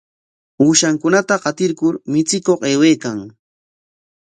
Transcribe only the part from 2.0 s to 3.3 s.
michikuq aywaykan.